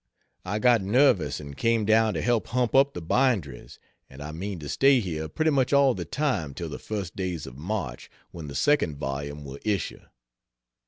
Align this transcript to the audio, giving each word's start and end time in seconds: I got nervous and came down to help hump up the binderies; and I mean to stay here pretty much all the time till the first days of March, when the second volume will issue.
I 0.43 0.57
got 0.57 0.81
nervous 0.81 1.39
and 1.39 1.55
came 1.55 1.85
down 1.85 2.15
to 2.15 2.23
help 2.23 2.47
hump 2.47 2.73
up 2.73 2.95
the 2.95 3.03
binderies; 3.03 3.77
and 4.09 4.19
I 4.19 4.31
mean 4.31 4.57
to 4.61 4.67
stay 4.67 4.99
here 4.99 5.29
pretty 5.29 5.51
much 5.51 5.73
all 5.73 5.93
the 5.93 6.05
time 6.05 6.55
till 6.55 6.69
the 6.69 6.79
first 6.79 7.15
days 7.15 7.45
of 7.45 7.55
March, 7.55 8.09
when 8.31 8.47
the 8.47 8.55
second 8.55 8.97
volume 8.97 9.45
will 9.45 9.59
issue. 9.63 10.01